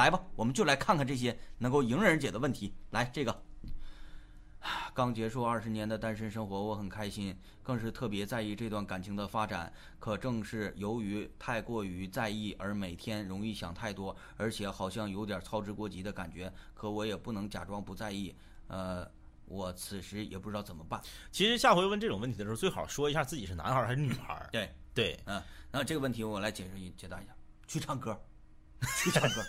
[0.00, 2.72] 来吧，我们就来看看这些能够迎刃而解的问题。
[2.88, 3.42] 来，这个。
[4.94, 9.70] 刚结束二十年的单身生活，我很开心，更是特别在意这段感情的发展。
[9.98, 16.50] 可正是由于太过于在意，而每天容易想太多，而且好像有点操之过急的感觉。
[16.72, 18.34] 可我也不能假装不在意，
[18.68, 19.06] 呃，
[19.44, 20.98] 我此时也不知道怎么办。
[21.30, 24.48] 其实下回问这种问题的时候，最好说一下自己是男孩还是女孩。
[24.50, 27.34] 对对，嗯，那这个问题我来解释解答一下，
[27.66, 28.18] 去唱歌。
[29.02, 29.44] 去唱歌，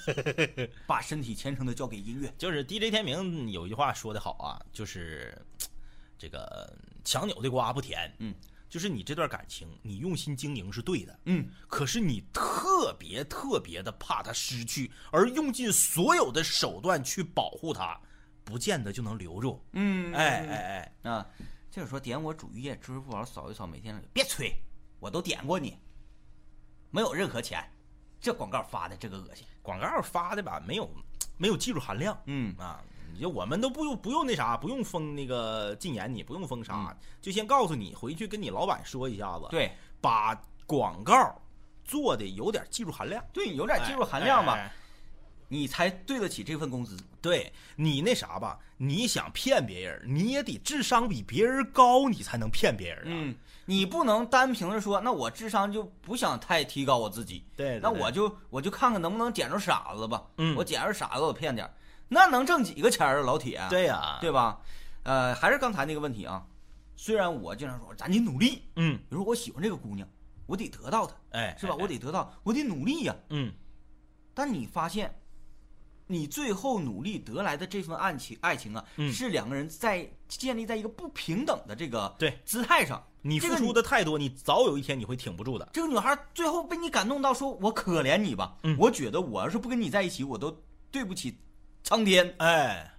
[0.86, 2.34] 把身体虔诚的交给音乐。
[2.38, 5.36] 就是 DJ 天明有一句话说的好啊，就是
[6.18, 8.14] 这个强扭的瓜不甜。
[8.20, 8.36] 嗯，
[8.70, 11.20] 就是你这段感情，你用心经营是对的。
[11.26, 18.00] 嗯，可是你特别特别的怕他失去，而用尽所有的手段去保护他，
[18.44, 19.64] 不见得就能留住。
[19.74, 21.26] 嗯，哎哎哎啊，
[21.70, 24.54] 就是说点我主页、支付宝扫一扫，每天别催，
[25.00, 25.78] 我都点过你，
[26.90, 27.64] 没有任何钱。
[28.22, 30.90] 这广告发的这个恶心，广告发的吧没有
[31.38, 32.56] 没有技术含量，嗯。
[32.58, 32.80] 啊，
[33.14, 41.36] 你就我们都不用不用那啥，不用封那个禁言，你不用封杀，就先告诉你回去跟你老板说一下子，对，把广告
[41.84, 44.72] 做的有点技术含量，对，有点技术含量吧，
[45.52, 46.98] 你才对得起这份工资。
[47.22, 53.06] 对你那啥吧，你想骗别人，你也得智商比别人高，你才能骗别人啊。
[53.06, 53.36] 嗯。
[53.66, 57.44] 你不能单凭着说，那我智商就不想太提高我自己。
[57.56, 60.24] 对，那我就我就看看能不能捡着傻子吧。
[60.38, 61.70] 嗯，我捡着傻子我骗点
[62.08, 63.62] 那能挣几个钱啊，老铁？
[63.70, 64.60] 对呀，对吧？
[65.04, 66.46] 呃，还是刚才那个问题啊。
[66.96, 70.08] 虽然我经常说咱得努力，嗯，比如说我喜欢这个姑娘，
[70.48, 71.76] 我得得到她，哎，是吧？
[71.80, 73.16] 我得得到，我得努力呀。
[73.30, 73.54] 嗯，
[74.34, 75.14] 但你发现，
[76.12, 83.02] 你最后努力得来的这份爱情，爱情啊，是两个人在建立在一个不平等的这个对姿态上。
[83.24, 85.70] 你付出的太多，你早有一天你会挺不住的。
[85.74, 88.58] 这个女孩最后被你感动到，说我可怜你吧。
[88.64, 91.38] 嗯，我觉得我要是不跟你在一起，我都对不起
[91.84, 92.34] 苍天。
[92.40, 92.92] 哎，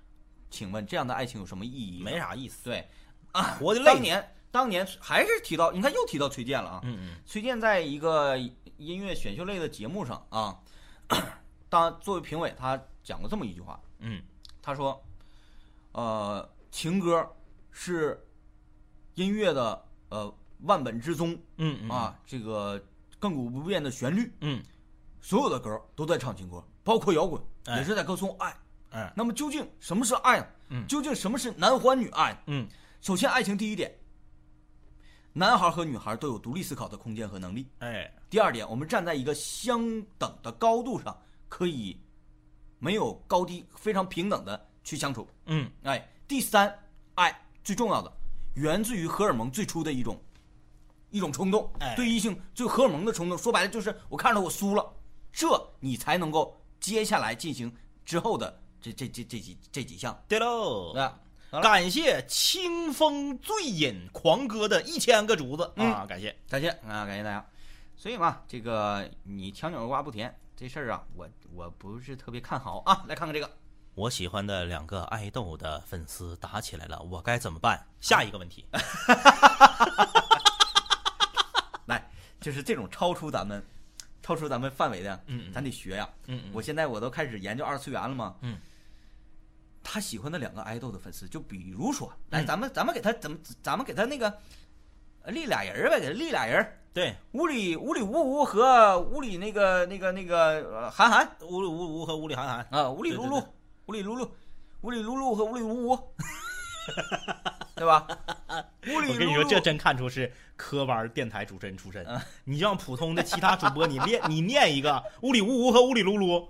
[0.49, 2.03] 请问这样的爱情有什么意义？
[2.05, 2.63] 没啥意思。
[2.63, 2.89] 对，
[3.33, 3.87] 啊，活的累。
[3.87, 6.81] 当年，当年还是提到，你看又提到崔健了啊。
[6.85, 7.17] 嗯嗯。
[7.27, 8.39] 崔健在一个
[8.77, 10.61] 音乐选秀类的节目上啊，
[11.69, 13.81] 当作为评委，他讲过这么一句话。
[13.99, 14.23] 嗯，
[14.61, 15.03] 他说，
[15.93, 17.29] 呃，情歌
[17.71, 18.23] 是
[19.15, 19.89] 音乐的。
[20.13, 20.31] 呃，
[20.65, 22.79] 万本之宗，嗯啊，这个
[23.19, 24.63] 亘古不变的旋律，嗯，
[25.23, 28.55] 所有的歌都在唱情歌，包括摇滚也是在歌颂爱，
[28.91, 30.47] 哎，那么究竟什么是爱呢？
[30.69, 32.39] 嗯，究竟什么是男欢女爱？
[32.47, 32.69] 嗯，
[33.01, 33.99] 首先，爱情第一点，
[35.33, 39.81] 男孩和女孩都有独立思考的空间和能力，哎，第二点，我们站在一个相
[40.19, 41.99] 等的高度上，可以
[42.83, 46.77] 没有高低，非常平等的去相处，嗯，哎，第三，
[47.15, 47.33] 爱
[47.63, 48.13] 最重要的。
[48.55, 50.21] 源自于荷尔蒙最初的一种
[51.11, 51.95] 一种冲动，哎。
[51.95, 54.85] 对异性最荷尔蒙的冲动，说白了就是我看着我输了，
[55.33, 55.47] 这
[55.79, 57.73] 你才能够接下来进行
[58.05, 60.21] 之后的这这这这几这几项。
[60.27, 61.17] 对喽，啊，
[61.63, 65.71] 感谢清风醉饮狂歌的一千个竹子。
[65.77, 66.37] 啊，感谢。
[66.49, 67.49] 感谢啊，感谢大家。
[67.97, 73.05] 所以嘛，这个你强扭的瓜不甜这事儿啊，我我不是特别看好啊。
[73.07, 73.51] 来看看这个。
[73.95, 77.87] 我喜欢的两个爱豆的粉丝打起来了，我该怎么办？
[78.01, 78.65] 下一个问题，
[81.85, 82.11] 来，
[82.41, 83.63] 就是这种超出咱们、
[84.23, 86.09] 超出咱们范围的，嗯，咱得学呀。
[86.27, 88.35] 嗯，我现在我都开始研究二次元了嘛。
[88.41, 88.59] 嗯，
[89.83, 94.41] 他喜欢的两个爱豆的粉丝，就比如说，来，咱们咱们给他怎么，咱们给他那个
[95.27, 96.79] 立俩人呗，给他立俩人。
[96.95, 102.67] 对，屋里屋里无无和屋里那个那个那个韩寒，屋里无无和屋里韩寒。
[102.71, 103.43] 啊，屋里露露。
[103.87, 104.31] 屋里露露，
[104.83, 105.99] 屋里露露和屋里呜呜，
[107.75, 108.07] 对吧？
[108.87, 112.07] 屋里我跟你说，这真看出是科班电台主持人出身。
[112.45, 116.49] 你让普通的其他主播，你念你念一个屋里呜呜和屋里露露，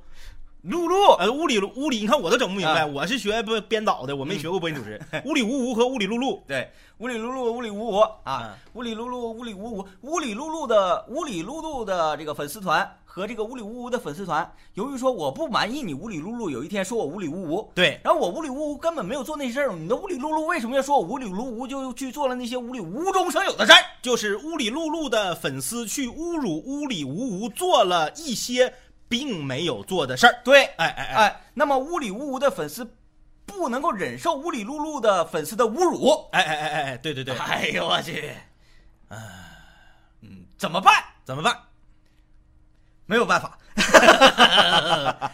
[0.62, 2.86] 露露，呃，屋里屋里，你看我都整不明白。
[2.86, 5.00] 我是学播编导的，我没学过播音主持。
[5.24, 12.88] 屋里无无和屋里露露，对，屋里露露，屋里呜呜啊，屋里露露，屋里呜呜，屋里露露的屋里露露的这个粉丝团。
[13.04, 23.84] 和这个屋里呜呜的粉丝团，由于说我不满意你屋里露露，有一天说我屋里呜呜，对，然后我屋里呜呜根本没有做那事儿，你的屋里露露为什么要说我屋里噜呜就去做了那些屋里无中生有的事儿？
[24.00, 28.72] 就是屋里露露的粉丝去侮辱屋里呜呜，做了一些
[29.12, 30.40] 并没有做的事儿。
[30.42, 32.90] 对，哎哎哎，那么屋里呜呜的粉丝
[33.44, 36.26] 不能够忍受屋里露露的粉丝的侮辱。
[36.32, 38.30] 哎哎哎哎哎，对对对，哎呦我去，
[39.08, 39.18] 啊，
[40.22, 41.04] 嗯，怎么办？
[41.26, 41.54] 怎么办？
[43.04, 43.58] 没有办法，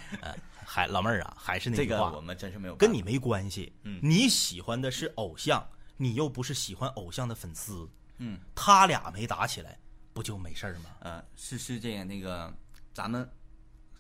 [0.67, 3.73] 还老妹儿啊，还是那句话，我们真是没有，跟你没关系。
[3.85, 5.65] 嗯，你喜欢的是偶像，
[5.97, 7.89] 你又不是喜欢偶像的粉丝。
[8.17, 9.79] 嗯，他俩没打起来，
[10.13, 10.91] 不就没事儿吗？
[11.01, 12.53] 呃，是是这样，那个
[12.93, 13.29] 咱们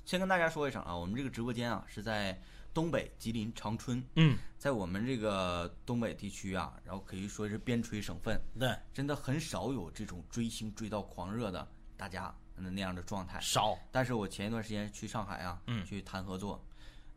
[0.08, 2.40] 先跟大家说一声啊，我们这个直播间啊是在
[2.72, 13.38] 东北吉林长春，嗯，在我们这个东北地区啊，然后可以说是边陲省份，对，真的很少有这种追星追到狂热的大家那样的状态。
[13.42, 15.84] 少，但是我前一段时间去上海啊，嗯。
[15.84, 16.64] 去谈合作，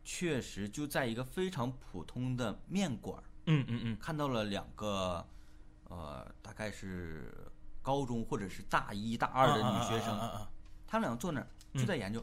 [0.04, 5.26] 确实就在一个非常普通的面馆儿嗯嗯嗯，看到了两个，
[5.88, 7.50] 呃，大概是
[7.80, 10.46] 高中或者是大一大二的女学生，
[10.86, 12.22] 他们俩坐那儿就在研究，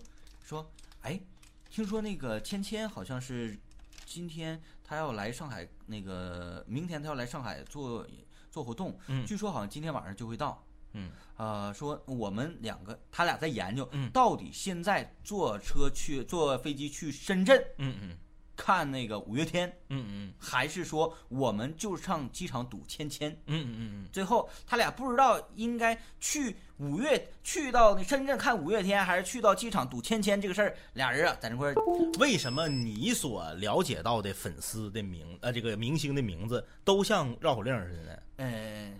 [0.50, 0.68] 说，
[1.02, 1.22] 哎，
[1.70, 3.56] 听说那个芊芊好像是
[4.04, 8.04] 今天她要来上海，那个明天她要来上海做
[8.50, 10.66] 做活动，嗯据说好像今天晚上就会到。
[10.94, 18.18] 嗯，呃，说我们两个，他俩在研究，嗯到底现在坐车去坐飞机去深圳嗯嗯
[18.60, 23.32] 看那个五月天，嗯嗯还是说我们就上机场赌芊芊？
[23.46, 24.10] 嗯嗯嗯。
[24.12, 38.20] 最后他俩不知道应该去五月去到那深圳看五月天，还是去到机场赌芊芊这个事儿，俩人啊在那块儿，嗯，为什么你所了解到的粉丝的名呃这个明星的名字都像绕口令似的呢？
[38.38, 38.94] 呃，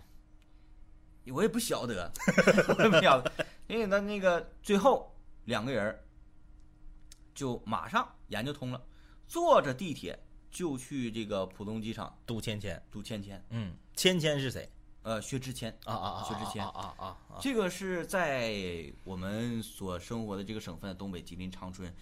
[1.34, 2.10] 我也不晓得，
[2.78, 3.30] 我也不晓得，
[3.68, 5.14] 因为他那个最后
[5.44, 6.00] 两个人
[7.36, 8.82] 就马上研究通了，
[9.30, 14.68] 坐着地铁就去这个浦东机场杜芊芊，堵芊芊，嗯，芊芊是谁？
[15.04, 15.72] 呃，薛之谦。
[15.86, 16.24] 啊啊啊！
[16.24, 17.38] 薛之谦啊啊啊啊！
[17.40, 21.94] 这个是在我们所生活的这个省份东北吉林长春，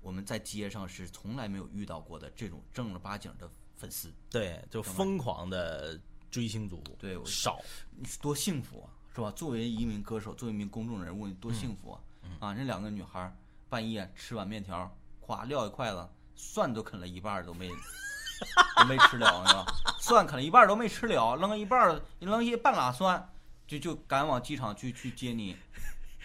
[0.00, 7.60] 我们在街上是从来没有遇到过的这种正儿八经的粉丝，对，就疯狂的追星族，对少，
[7.90, 9.30] 你多幸福啊，是吧？
[9.32, 12.00] 作为一名歌手，作为一名公众人物，你多幸福啊！
[12.40, 13.36] 啊，那两个女孩儿
[13.68, 14.90] 半夜吃碗面条，
[15.20, 17.70] 咵撂一筷子，蒜都啃了一半都没
[18.76, 19.66] 都没吃了，是吧？
[20.00, 23.32] 蒜啃了一半都没吃了，扔一半，扔一半拉蒜，
[23.66, 25.56] 就就赶往机场去去接你，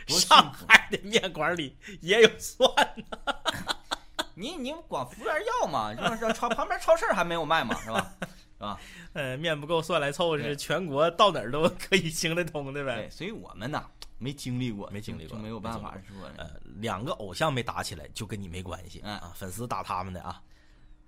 [0.07, 0.51] 上！
[0.67, 2.67] 海的面馆里也有蒜，
[4.33, 5.93] 你你管服务员要嘛？
[5.93, 6.15] 是吧？
[6.15, 7.79] 是超旁边超市还没有卖嘛？
[7.81, 8.13] 是吧？
[8.21, 8.79] 是吧？
[9.13, 13.09] 呃，面不够蒜来凑是全国到哪儿都可以行得通的对，呗。
[13.09, 13.83] 所以我们呢
[14.17, 16.27] 没经历过，没经历过就就没有办法没说。
[16.37, 20.41] 呃，两个偶像没打起来，就跟你没关系嗯啊，粉丝打他们的啊。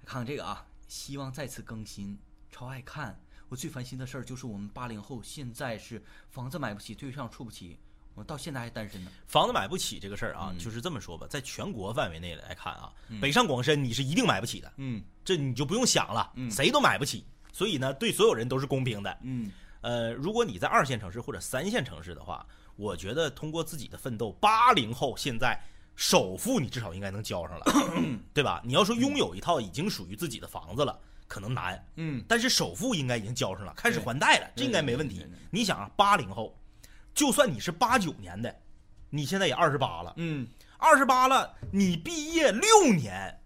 [0.06, 2.17] 看看这个啊，希望再次更新，
[2.51, 3.19] 超爱看。
[3.47, 7.77] 我最烦心的事儿就是我们八零后现在是房子买不起，对象处不起，
[8.13, 9.12] 我到现在还单身呢。
[9.25, 17.25] 房子买不起这个事儿啊，嗯就是这么说吧，在全国范围内来看啊，北上广深你是一定买不起的，嗯这你就不用想了，嗯谁都买不起。
[17.51, 19.17] 所以呢，对所有人都是公平的。
[19.23, 19.51] 嗯
[19.81, 22.45] 呃，如果你在二线城市或者三线城市的话，
[22.79, 25.59] 我觉得通过自己的奋斗，八零后现在
[25.97, 27.65] 首付你至少应该能交上了，
[28.33, 28.61] 对吧？
[28.63, 30.97] 你要说拥有一套已经属于自己的房子了，
[31.27, 35.27] 可能难，嗯但是首付应该已经交上了，开始还贷了，这应该没问题。
[35.51, 36.57] 你想啊，八零后，
[37.13, 38.55] 就算你是八九年的，
[39.09, 40.47] 你现在也二十八了，嗯，
[40.77, 43.41] 二十八了，你毕业六年，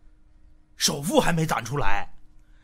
[0.78, 2.08] 首付还没攒出来，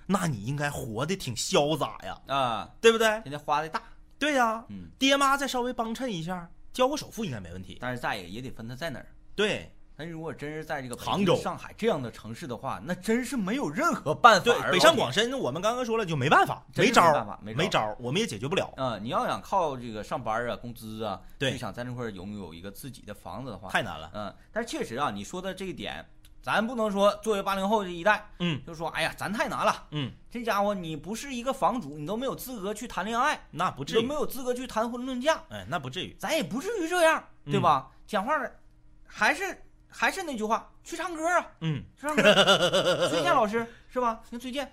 [0.05, 3.07] 那你应该活得挺潇洒呀，啊，对不对？
[3.23, 3.81] 现在花的大，
[4.19, 6.47] 对呀、嗯，爹妈再稍微帮衬一下，
[6.79, 7.77] 交个首付应该没问题。
[7.79, 9.05] 但是再一个也得分他在哪儿。
[9.35, 24.09] 对但如果真是在这个杭州上海这样的城市的话，那真是没有任何办法对。，北上广深我们刚刚说了就没办法，没招儿没招儿，我们也解决不了，嗯、你要想靠这个上班啊、工资啊，对就想在那块儿拥有一个自己的房子的话，太难了。
[24.13, 26.05] 嗯，但是确实啊，你说的这一点，
[26.41, 36.15] 咱不能说作为八零后这一代，嗯就说哎呀，咱太难了，嗯，这家伙你不是一个房主，你都没有资格去谈恋爱，那不至于你都没，有资格去谈婚论嫁，哎，那不至于。
[36.17, 37.91] 咱也不至于这样，嗯对吧？
[38.07, 38.59] 讲话的
[39.05, 43.09] 还是还是那句话，去唱歌啊，嗯，去唱歌。
[43.09, 44.21] 崔健老师是吧？
[44.25, 44.71] 你看崔健，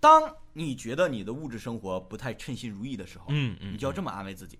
[0.00, 4.58] 当你觉得你的物质生活不太称心如意的时候，嗯嗯，你就要这么安慰自己，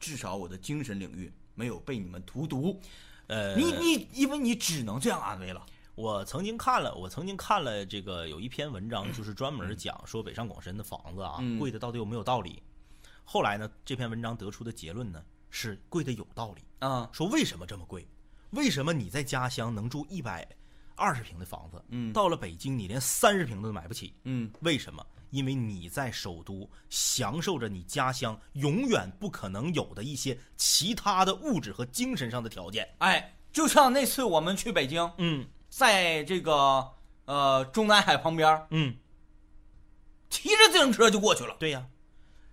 [0.00, 2.80] 至少我的精神领域没有被你们荼毒。
[3.26, 5.64] 呃，你你因为你只能这样安慰了。
[5.94, 12.62] 我曾经看了，我曾经看了这个有一篇文章，就是专门讲说北上广深的房子啊，嗯贵的到底有没有道理。
[13.22, 16.62] 后来呢，这篇文章得出的结论呢是贵的有道理。
[16.80, 18.06] 啊，说为什么这么贵？
[18.50, 20.46] 为什么你在家乡能住一百
[20.96, 24.12] 二十平的房子，嗯到了北京你连三十平都买不起？
[24.24, 25.06] 嗯为什么？
[25.34, 32.88] 因为你在首都享受着你家乡永远不可能有的一些其他的物质和精神上的条件。
[32.98, 36.88] 哎，就像那次我们去北京，嗯在这个
[37.24, 38.94] 呃中南海旁边，嗯，
[40.30, 41.56] 骑着自行车就过去了。
[41.58, 41.84] 对呀、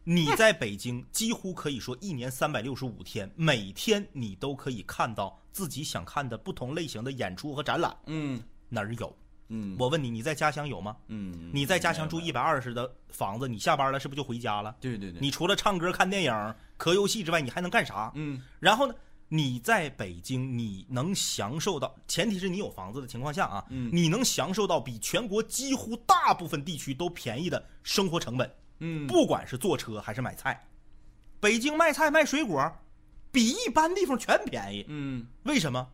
[0.03, 7.95] 你在北京几乎可以说一年三百六十五天，每天你都可以看到自己想看的不同类型的演出和展览。
[8.07, 9.15] 嗯哪儿有？
[9.53, 10.95] 嗯我问你，你在家乡有吗？
[11.07, 14.75] 嗯，你在家乡住一百二十的房子，你下班了是不是就回家了？
[14.79, 18.11] 对对对，你除了唱歌、看电影、磕游戏之外，你还能干啥？
[18.15, 18.95] 嗯然后呢，
[19.27, 30.65] 你在北京，你能享受到，前提是你有房子的情况下啊，嗯你能享受到比全国几乎大部分地区都便宜的生活成本，嗯不管是坐车还是买菜，
[31.39, 32.71] 北京卖菜卖水果，
[33.31, 34.85] 比一般地方全便宜。
[34.87, 35.87] 嗯为什么？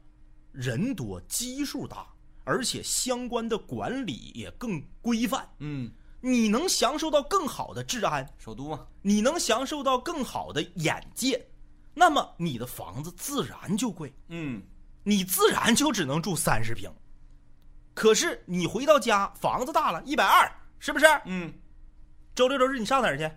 [0.54, 2.08] 人多基数大，
[2.48, 11.46] 而且相关的管理也更规范，嗯，你能享受到更好的治安，首都嘛，你能享受到更好的眼界，
[11.94, 14.64] 那么你的房子自然就贵，嗯
[15.04, 16.90] 你自然就只能住三十平。
[17.94, 20.50] 可是你回到家，房子大了，一百二，
[20.80, 21.06] 是不是？
[21.26, 21.54] 嗯
[22.34, 23.30] 周六周日你上哪儿去？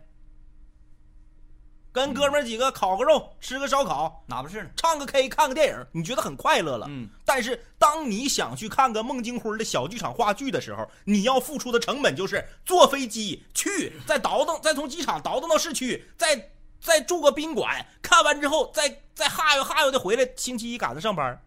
[1.93, 4.71] 跟哥们儿几个烤个肉，吃个烧烤，哪不是呢？
[4.77, 6.87] 唱个 K，看个电影，你觉得很快乐了。
[6.89, 21.43] 嗯，但是当你想去看个孟京辉的小剧场话剧的时候，你要付出的成本就是坐飞机去，再倒腾，再从机场倒腾到市区，再再住个宾馆，看完之后再再哈悠哈悠的回来，星期一赶着上班，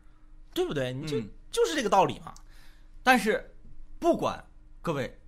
[0.53, 0.91] 对不对？
[0.93, 2.33] 你就、嗯就是这个道理嘛。
[3.03, 3.53] 但是，
[3.99, 4.43] 不管
[4.81, 5.19] 各位，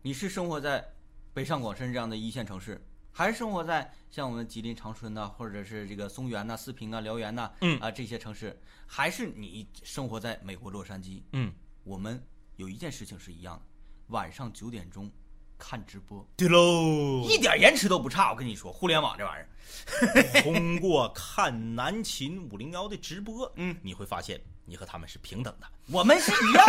[0.00, 0.92] 你是生活在
[1.34, 2.80] 北上广深这样的一线城市，
[3.12, 11.52] 还是生活在像我们吉林长春呐、或者是这个松原呐、四平啊、辽源呐、嗯啊这些城市，还是你生活在美国洛杉矶，嗯，
[11.84, 12.22] 我们
[12.56, 13.62] 有一件事情是一样的，
[14.08, 15.10] 晚上九点钟
[15.58, 18.32] 看直播，对喽一点延迟都不差。
[18.32, 25.66] 我跟你说，互联网这玩意儿， 通过看南秦五零幺的直播，嗯，你会发现你和他们是平等的。
[25.88, 26.66] 我们是一样，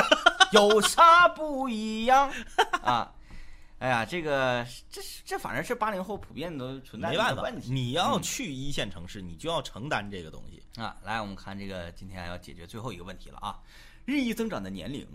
[0.51, 2.31] 有啥不一样
[2.83, 3.13] 啊？
[3.84, 7.70] 哎呀，这个这这反正是八零后普遍都存在的没办法问，题。
[7.70, 10.63] 你要去一线城市，你就要承担这个东西。
[10.82, 13.60] 啊，来，我们看这个，今天要解决最后一个问题了啊，
[14.06, 15.06] 日益增长的年龄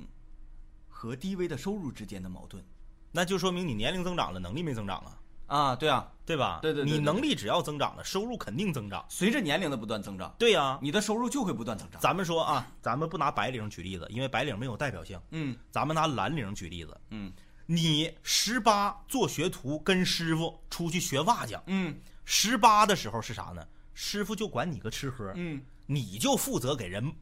[0.87, 2.63] 和低微的收入之间的矛盾
[3.11, 6.59] 那就说明你年龄增长了，能力没增长啊，啊，对啊，对吧？
[6.61, 9.03] 对对对对你能力只要增长了，收入肯定增长。
[9.09, 11.99] 随着年龄的不断增长，对呀、你的收入就会不断增长。
[12.03, 15.19] 咱们说啊，咱们不拿白领举例子，因为白领没有代表性。
[15.31, 17.33] 嗯咱们拿蓝领举例子，嗯
[17.71, 21.95] 你十八做学徒，跟师傅出去学瓦匠，嗯。
[22.25, 23.63] 十八的时候是啥呢？
[23.93, 25.61] 师傅就管你个吃喝，嗯。
[25.85, 27.13] 你就负责给人，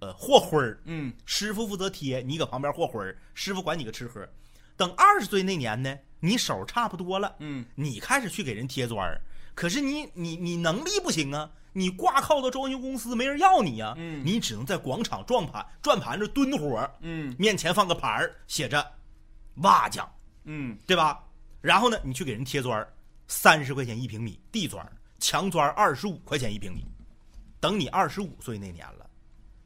[0.00, 1.10] 呃，和灰儿，嗯。
[1.24, 4.28] 师傅负责贴，你搁旁边和灰儿，师傅管你个吃喝。
[4.76, 7.64] 等二十岁那年呢，你手差不多了，嗯。
[7.74, 9.22] 你开始去给人贴砖儿，
[9.54, 14.22] 可是你你你能力不行啊，你挂靠到装修公司没人要你呀、嗯。
[14.26, 17.34] 你只能在广场转盘转盘子蹲活儿，嗯。
[17.38, 18.86] 面前放个牌儿写着
[19.62, 20.08] 瓦匠，
[20.44, 21.24] 嗯对吧？
[21.60, 22.92] 然后呢，你去给人贴砖儿，
[23.28, 26.84] 三十块钱一平米地砖儿，墙砖二十五块钱一平米。
[27.60, 29.08] 等你二十五岁那年了，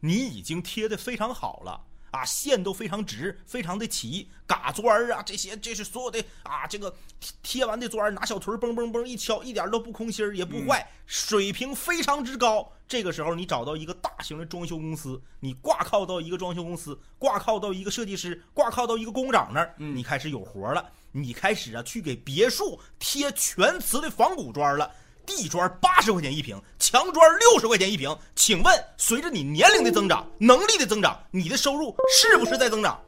[0.00, 1.80] 你已经贴的非常好了
[2.14, 12.70] 啊，线都非常直，非常的齐，嘎砖儿啊这些，这是所有的啊，这个贴贴完的砖儿拿小锤儿嘣嘣嘣一敲，一点都不空心儿，也不坏，水平非常之高。
[12.86, 24.92] 这个时候，你找到一个大型的装修公司，你挂靠到一个装修公司，挂靠到一个设计师，挂靠到一个工长那儿，你开始有活了，你开始啊去给别墅贴全瓷的仿古砖了。
[25.26, 28.16] 地砖八十块钱一平，墙砖六十块钱一平。
[28.34, 33.00] 请问，随着你年龄的增长、能力的增长，你的收入是不是在增长？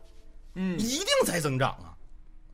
[0.54, 1.94] 嗯一定在增长啊。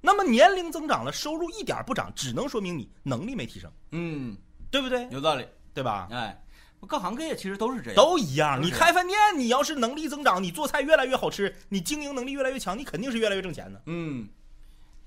[0.01, 4.37] 那么年龄增长了，收入一点不涨，只能说明你能力没提升，嗯，
[4.71, 5.07] 对不对？
[5.11, 5.47] 有道理。
[5.75, 6.07] 对吧？
[6.11, 6.39] 哎，
[6.87, 7.97] 各行各业其实都是这样。
[7.97, 8.61] 都一样。
[8.61, 13.81] 你开饭店，你要是能力增长，你做菜越来越好吃，你经营能力越来越强，你肯定是越来越挣钱的。
[13.87, 14.29] 嗯，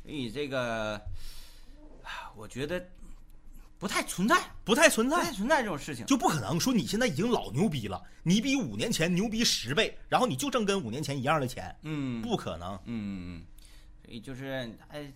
[0.01, 0.93] 所以这个，
[2.01, 2.83] 啊我觉得
[3.85, 6.03] 不太存在，不太存在，不太存在这种事情。
[6.07, 12.73] 就不可能说你现在已经老牛逼了，你比五年前牛逼十倍，然后你就挣跟五年前一样的钱，嗯，不可能。
[12.85, 13.45] 嗯，嗯，
[14.03, 15.13] 所以就是哎，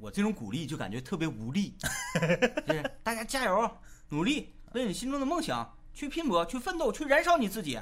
[0.00, 1.76] 我这种鼓励就感觉特别无力，
[2.66, 3.70] 就是大家加油，
[4.08, 7.78] 努力，为你心中的梦想去拼搏、去奋斗、去燃烧你自己。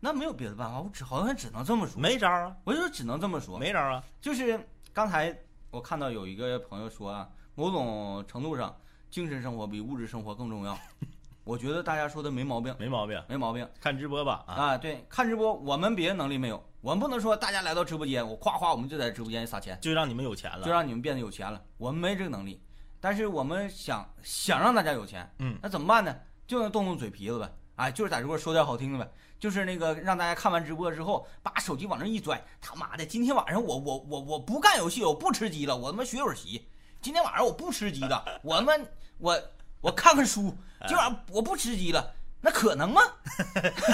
[0.00, 3.56] 那没有别的办法，我只好像只能这么说，没招啊，我就只能这么说。
[3.56, 4.02] 没招啊。
[4.20, 4.58] 就是
[4.92, 5.32] 刚才
[5.70, 8.74] 我看到有一个朋友说啊，某种程度上，
[9.10, 10.76] 精神生活比物质生活更重要。
[11.44, 13.68] 我觉得大家说的没毛病，没毛病，没毛病。
[13.80, 14.54] 看直播吧啊！
[14.54, 22.62] 啊，对，看直播，我们别的能力没有，我们不能说大家来到直播间，我夸夸我们就在直播间撒钱，就让你们有钱了，就让你们变得有钱了，我们没这个能力，
[22.98, 26.16] 但是我们想想让大家有钱，嗯，那怎么办呢？
[26.46, 36.66] 就能动动嘴皮子呗，哎，就是在这块说点好听的呗，就是那个让大家看完直播之后，把手机往那一拽，他妈的，今天晚上我我我我不干游戏，我不吃鸡了，我他妈学会儿习，
[37.04, 38.72] 今天晚上我不吃鸡了， 我他妈
[39.18, 39.38] 我
[39.82, 40.56] 我看看书，
[40.88, 43.02] 今晚我不吃鸡了，那可能吗？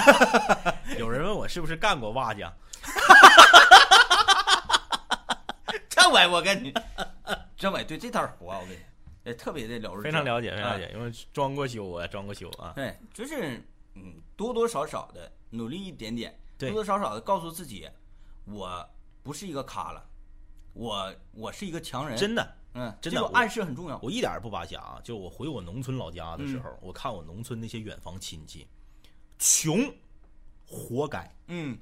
[0.97, 2.49] 有人问我是不是干过瓦匠，
[5.89, 6.73] 政委，我跟你，
[7.57, 8.79] 政委对这套活，我跟你，
[9.25, 12.71] 也特别的了如指掌非常了解，非常了啊解，因为装过修啊，装过修啊。
[12.73, 13.61] 对，就是
[13.95, 17.89] 嗯，多多少少的努力一点点，对多多少少的告诉自己，
[18.45, 18.89] 我
[19.21, 20.01] 不是一个咖了，
[20.71, 22.17] 我我是一个强人。
[22.17, 23.99] 真的，嗯，真的我这个暗示很重要。
[24.01, 25.01] 我一点儿不扒瞎啊！
[25.03, 28.67] 就我回我农村老家的时嗯候，我看我农村那些远房亲戚，
[29.37, 29.93] 穷，
[30.65, 31.77] 活该，嗯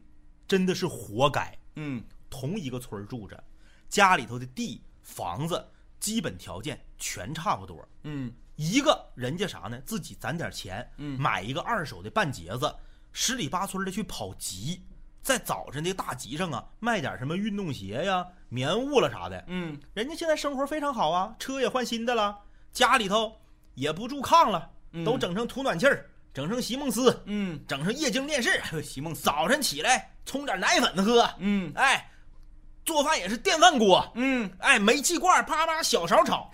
[0.48, 1.55] 真的是活该。
[1.75, 3.43] 嗯同一个村儿住着，
[3.88, 5.63] 家里头的地、房子
[6.00, 7.88] 基本条件全差不多。
[8.03, 9.79] 嗯一个人家啥呢？
[9.86, 12.75] 自己攒点钱，嗯买一个二手的半截子，
[13.13, 14.81] 十里八村的去跑集，
[15.22, 19.44] 在早晨的大集上啊，卖点什么运动鞋呀、棉雾了啥的。
[19.48, 19.79] 嗯。
[19.94, 22.38] 人家现在生活非常好啊，车也换新的了，
[22.74, 23.39] 家里头
[23.75, 25.06] 也不住炕了，嗯。
[25.06, 28.60] 都整成土暖气儿，整成席梦思，嗯，整成液晶电视。
[28.62, 29.22] 还有席梦思。
[29.22, 31.72] 早晨起来冲点奶粉喝，嗯。
[31.75, 32.10] 哎，
[32.84, 34.50] 做饭也是电饭锅，嗯。
[34.60, 36.51] 哎，煤气罐啪啪小勺炒。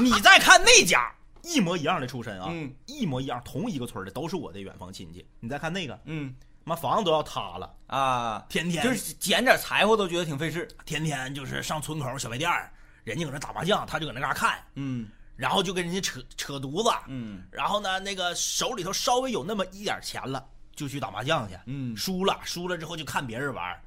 [0.00, 1.10] 你你再看那家，
[1.42, 2.72] 一模一样的出身啊，嗯。
[2.86, 5.26] 一模一样，同一个村的，都是我的远房亲戚。
[5.40, 6.34] 你再看那个，嗯
[6.68, 10.68] 妈房子都要塌了，啊，天天就是捡点柴火都觉得挺费事。
[10.84, 12.70] 天天就是上村口小卖店儿，
[13.02, 15.08] 人家搁那打麻将，他就搁那嘎看，嗯。
[15.34, 17.44] 然后就跟人家扯扯犊子，嗯。
[17.50, 20.44] 然后呢，那个手里头稍微有那么一点钱了，
[20.74, 21.96] 就去打麻将去，嗯。
[21.96, 23.80] 输了输了之后就看别人玩，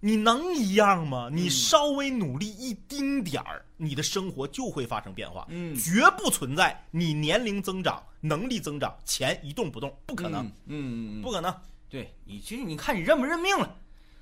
[0.00, 1.28] 你能一样吗？
[1.32, 5.74] 你稍微努力一丁点儿，你的生活就会发生变化，嗯。
[5.74, 11.50] 绝不存在你年龄增长、能力增长，钱一动不动，不可能，嗯嗯嗯，不可能，
[11.90, 13.68] 对你其实你看你认不认命了，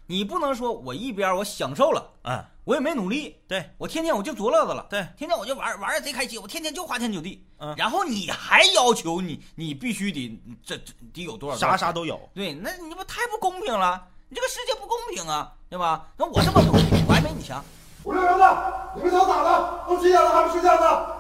[0.07, 16.09] 你不能说我一边我享受了，嗯，我也没努力，对我天天我就作乐子了，对天天我就玩玩的贼开心，我天天就花天酒地，嗯然后你还要求你你必须得这这得有多少啥啥都都有，对，那你不太不公平了，你这个世界不公平啊，对吧？
[16.17, 17.65] 那我这么努力，我还没你强，
[18.05, 19.85] 五六零的，你们想咋了？
[19.89, 21.16] 都几点了还不睡觉呢？